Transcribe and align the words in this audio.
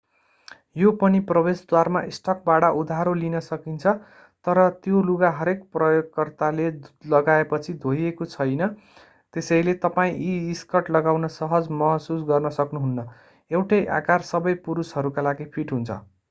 यो 0.75 0.91
पनि 1.01 1.19
प्रवेशद्वारमा 1.31 1.99
स्टकबाट 2.15 2.63
उधारो 2.77 3.11
लिन 3.19 3.41
सकिन्छ 3.47 3.93
तर 4.45 4.61
त्यो 4.79 5.01
लुगा 5.09 5.31
हरेक 5.35 5.61
प्रयोगकर्ताले 5.77 6.65
लगाएपछि 7.13 7.77
धोइएको 7.85 8.29
छैन 8.33 8.67
त्यसैले 9.33 9.77
तपाईं 9.81 10.19
यी 10.23 10.57
स्कर्ट 10.57 10.91
लगाउन 10.91 11.33
सहज 11.35 11.71
महसुस 11.77 12.27
गर्न 12.27 12.55
सक्नुहुन्न 12.57 13.07
एउटै 13.51 13.83
आकार 13.95 14.29
सबै 14.29 14.59
पुरुषहरूका 14.65 15.29
लागि 15.29 15.51
फिट 15.51 15.73
हुन्छ 15.73 16.03